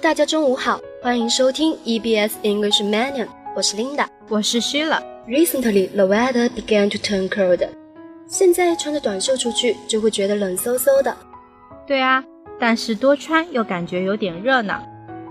[0.00, 3.26] 大家中午好，欢迎收听 EBS English Menu，
[3.56, 5.02] 我是 Linda，我是 Sheila。
[5.26, 7.68] Recently, the weather began to turn cold.
[8.28, 11.16] 现在穿着短袖出去就会觉得冷飕飕的。
[11.84, 12.24] 对啊，
[12.60, 14.80] 但是多穿又感觉有点热呢。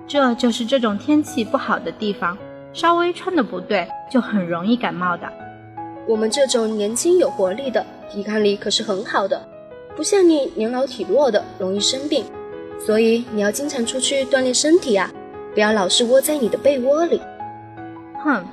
[0.05, 2.37] 这就是这种天气不好的地方，
[2.73, 5.31] 稍微穿的不对就很容易感冒的。
[6.05, 9.47] 我们这种年轻有活力的，抵抗力可是很好的，
[9.95, 12.25] 不像你年老体弱的，容易生病。
[12.79, 15.11] 所以你要经常出去锻炼身体啊，
[15.53, 17.21] 不要老是窝在你的被窝里。
[18.23, 18.45] 哼，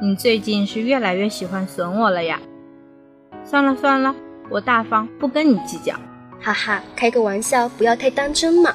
[0.00, 2.40] 你最近是越来越喜欢损我了呀。
[3.44, 4.14] 算了算了，
[4.48, 5.94] 我大方，不跟你计较。
[6.40, 8.72] 哈哈，开个玩笑，不要太当真嘛。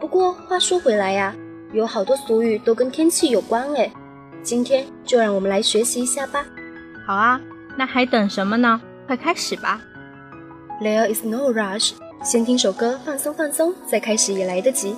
[0.00, 1.34] 不过话说回来呀，
[1.72, 3.90] 有好多俗语都跟天气有关哎。
[4.42, 6.44] 今天就让我们来学习一下吧。
[7.06, 7.40] 好啊，
[7.76, 8.80] 那还等什么呢？
[9.06, 9.80] 快开始吧。
[10.80, 11.92] There is no rush。
[12.24, 14.94] 先听首歌放松放松，再开始也来得及。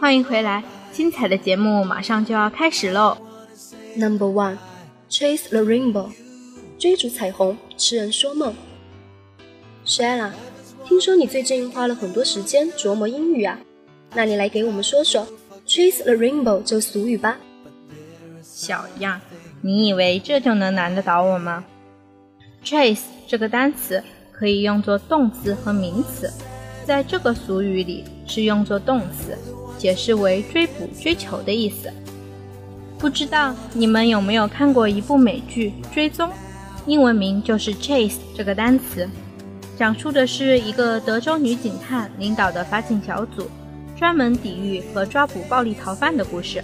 [0.00, 0.62] 欢迎回来，
[0.92, 3.18] 精彩的节目马上就要开始喽。
[3.96, 4.56] Number one,
[5.10, 6.08] chase the rainbow，
[6.78, 8.54] 追逐彩虹，痴人说梦。
[9.84, 10.30] Shella，
[10.84, 13.58] 听说你最近花了很多时间琢磨英语啊，
[14.14, 15.26] 那你来给我们说说
[15.66, 17.36] chase the rainbow 这个俗语吧。
[18.40, 19.20] 小样，
[19.60, 21.64] 你以为这就能难得倒我吗
[22.64, 26.32] ？chase 这个单词可以用作动词和名词，
[26.86, 29.36] 在这个俗语里是用作动词，
[29.78, 31.90] 解释为追捕、追求的意思。
[32.98, 36.28] 不知道你们有没有看过一部美剧《追踪》，
[36.84, 39.08] 英文名就是 chase 这个单词，
[39.78, 43.48] 讲述的是一个德州女警探领导的法警小组，
[43.96, 46.62] 专门抵御和抓捕暴力逃犯的故事。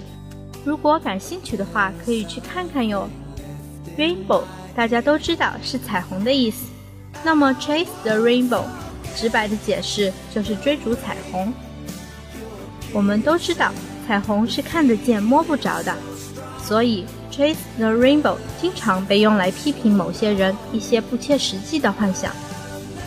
[0.64, 3.08] 如果感兴趣的话，可以去看看哟。
[3.96, 4.42] Rainbow
[4.74, 6.66] 大家都知道是彩虹的意思，
[7.22, 8.64] 那么 chase the rainbow
[9.14, 11.52] 直白的解释就是追逐彩虹。
[12.94, 13.72] 我们都知道
[14.06, 15.92] 彩虹是看得见摸不着的，
[16.62, 22.32] 所以 chase the rainbow 经常被用来批评某些人一些不切实际的幻想。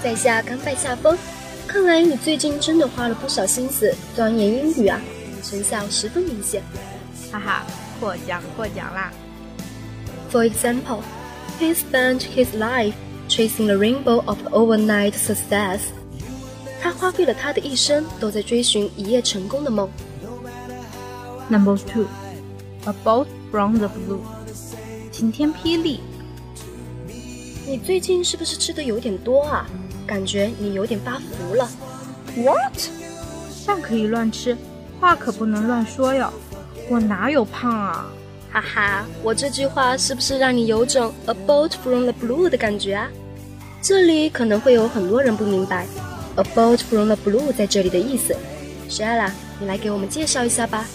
[0.03, 1.17] 在下甘拜下风，
[1.65, 4.99] 看来你最近真的花了不少心思钻研英语啊，
[5.41, 6.61] 成效十分明显。
[7.31, 7.65] 哈哈，
[7.99, 9.11] 获奖获奖啦
[10.31, 10.99] ！For example,
[11.59, 12.93] he spent his life
[13.29, 15.79] chasing the rainbow of overnight success.
[16.81, 19.89] 他花费了他的一生都在追寻一夜成功的梦。
[21.49, 22.05] Number two,
[22.85, 24.19] a bolt from the blue，
[25.11, 25.99] 晴天霹雳。
[27.65, 29.65] 你最近是不是吃的有点多啊？
[30.05, 31.69] 感觉你有点发福了。
[32.37, 32.79] What？
[33.65, 34.55] 饭可以乱吃，
[34.99, 36.31] 话可不能乱说哟。
[36.89, 38.05] 我哪有胖啊？
[38.49, 43.09] 哈哈，我这句话是不是让你有种 a bolt from the blue 的感觉啊？
[43.81, 45.85] 这里可能会有很多人不明白
[46.37, 48.35] a bolt from the blue 在这里的意思。
[48.89, 49.29] Shella，
[49.59, 50.85] 你来给我们介绍一下吧。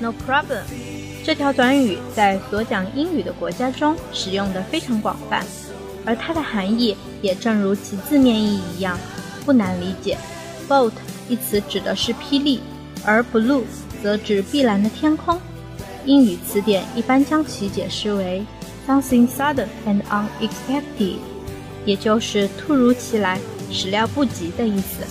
[0.00, 0.62] No problem。
[1.24, 5.44] 这条短语在所讲英语的国家中使用的非常广泛，
[6.04, 8.98] 而它的含义也正如其字面意义一样，
[9.44, 10.18] 不难理解。
[10.68, 10.92] Bolt
[11.28, 12.60] 一词指的是霹雳，
[13.04, 13.62] 而 blue
[14.02, 15.38] 则指碧蓝的天空。
[16.04, 18.44] 英语词典一般将其解释为
[18.86, 21.16] something sudden and unexpected，
[21.84, 23.38] 也就是突如其来、
[23.70, 25.04] 始料不及的意思。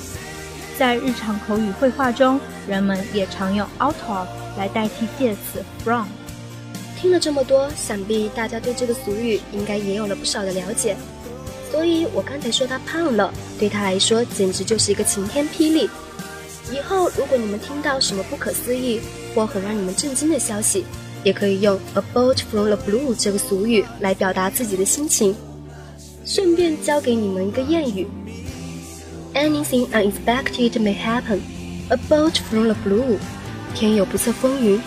[0.77, 4.27] 在日常口语绘画中，人们也常用 out of
[4.57, 6.07] 来代替介词 from。
[6.99, 10.95] 听了这么多，想必大家对这个俗语应该也有了不少的了解。
[11.71, 15.89] 所以我刚才说他胖了，对他来说简直就是一个晴天霹雳。
[16.71, 19.01] 以后如果你们听到什么不可思议
[19.35, 20.85] 或很让你们震惊的消息，
[21.23, 25.35] 也可以用 a bolt from the blue 这个俗语来表达自己的心情。
[26.25, 28.07] 顺便教给你们一个谚语
[29.33, 31.39] ：Anything unexpected may happen.
[31.89, 33.17] A boat from the blue.
[33.75, 34.79] 天有不测风云。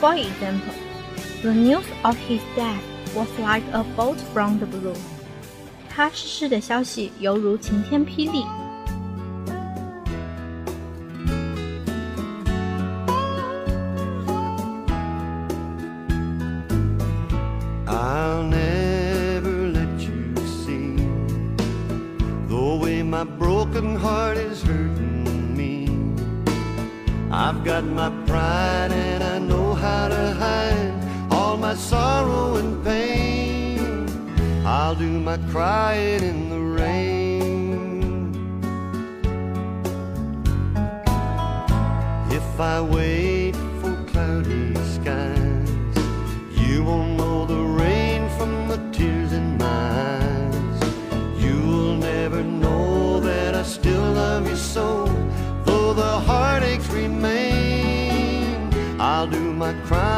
[0.00, 0.74] For example,
[1.42, 2.82] the news of his death
[3.14, 4.96] was like a boat from the blue.
[5.88, 8.61] 他逝世的消息犹如晴天霹雳。
[27.34, 30.92] I've got my pride and I know how to hide
[31.30, 34.06] all my sorrow and pain.
[34.66, 38.34] I'll do my crying in the rain.
[42.30, 43.41] If I wait
[59.22, 60.11] I'll do my crying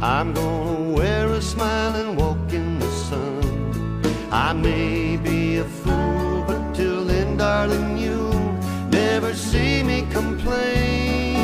[0.00, 4.00] I'm gonna wear a smile and walk in the sun.
[4.30, 8.52] I may be a fool, but till then, darling, you'll
[8.90, 11.36] never see me complain.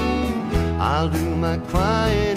[0.80, 2.33] I'll do my crying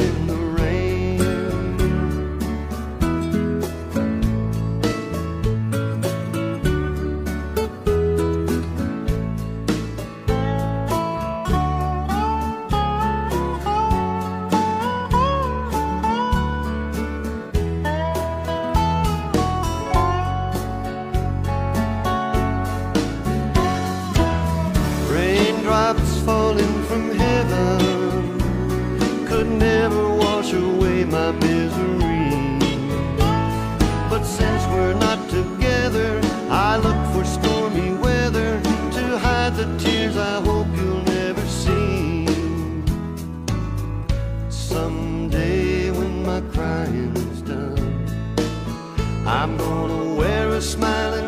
[50.62, 51.27] smiling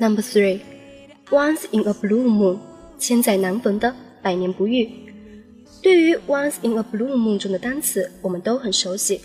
[0.00, 0.62] Number three,
[1.30, 2.58] Once in a Blue Moon，
[2.98, 4.88] 千载难逢的百年不遇。
[5.82, 9.20] 对于 Once in a Blue Moon 中的单词，我们都很熟悉。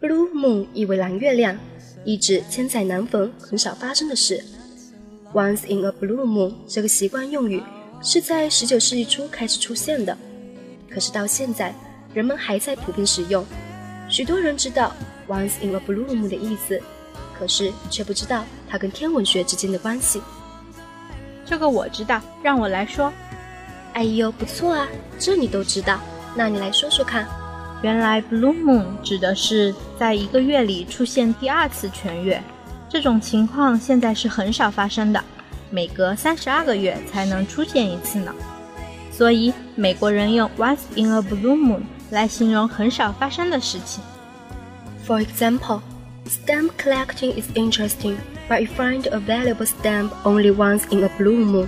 [0.00, 1.56] Blue Moon 意为蓝月亮，
[2.04, 4.42] 意指千载难逢、很少发生的事。
[5.32, 7.62] Once in a Blue Moon 这个习惯用语
[8.02, 10.18] 是在19世纪初开始出现的，
[10.90, 11.72] 可是到现在，
[12.12, 13.46] 人们还在普遍使用。
[14.08, 14.96] 许多人知道
[15.28, 16.82] Once in a Blue Moon 的意思，
[17.38, 20.22] 可是却不知道它跟天文学之间的关系。
[21.44, 23.12] 这个我知道，让我来说。
[23.92, 24.88] 哎呦，不错啊，
[25.18, 26.00] 这你都知道，
[26.34, 27.28] 那你来说说看。
[27.82, 32.42] 原来 blue moon 指的是在一个月里出现第二次全月，
[32.88, 35.22] 这种情况现在是很少发生的，
[35.68, 38.34] 每隔三十二个月才能出现一次呢。
[39.10, 44.02] 所以美国人用 once in a blue moon 来形容很少发生的事情。
[45.06, 45.82] For example,
[46.25, 48.17] stamp collecting is interesting,
[48.49, 51.67] but you find a valuable stamp only once in a blue moon.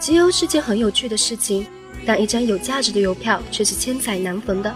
[0.00, 1.66] 集邮是件很有趣的事情，
[2.06, 4.74] 但一张有价值的邮票却是千载难逢的。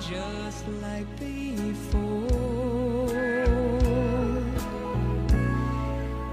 [0.00, 2.06] just like before.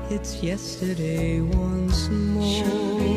[0.10, 3.17] It's yesterday once more.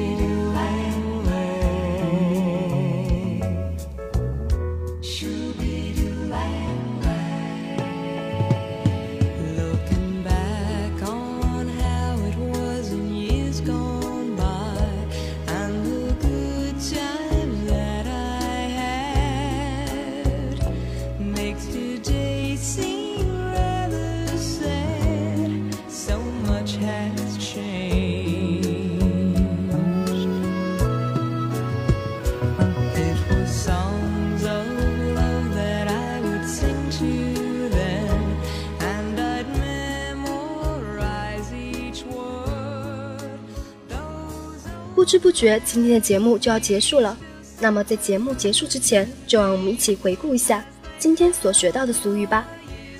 [45.02, 47.18] 不知不觉，今天的节目就要结束了。
[47.60, 50.64] 那么在节目结束之前，就让我们一起回顾一下
[51.00, 52.46] 今天所学到的俗语吧。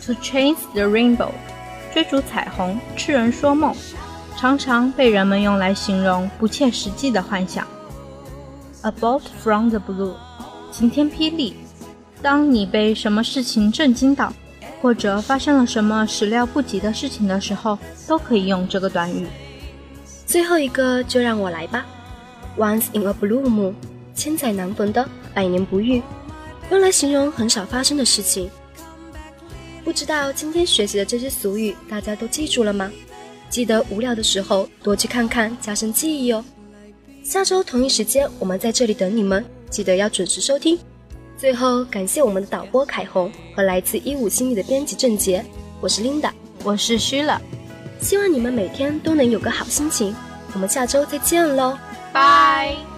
[0.08, 1.30] To chase the rainbow，
[1.94, 3.76] 追逐彩虹，痴人说梦，
[4.36, 7.68] 常常被人们用来形容不切实际的幻想。
[8.82, 10.16] A bolt from the blue，
[10.72, 11.54] 晴天霹雳。
[12.20, 14.34] 当你被什么事情震惊到，
[14.82, 17.78] 或者发生了什么始料不及的事情的时候，
[18.08, 19.28] 都可以用这个短语。
[20.32, 21.86] 最后一个就让我来吧。
[22.58, 23.74] Once in a blue moon，
[24.16, 26.02] 千载难逢的百年不遇，
[26.70, 28.50] 用来形容很少发生的事情。
[29.84, 32.90] 不知道今天学习的这些俗语，大家都记住了吗？
[33.50, 36.42] 记得无聊的时候多去看看，加深记忆哦。
[37.26, 40.80] 下周同一时间，我们在这里等你们，记得要准时收听。
[41.38, 45.44] 最后，感谢我们的导播凯红和来自一五心理的编辑郑杰，
[45.82, 46.32] 我是 Linda。
[46.64, 47.42] 我是虚了，
[48.02, 50.14] 希望你们每天都能有个好心情。
[50.54, 51.78] 我们下周再见喽。
[52.12, 52.91] 拜。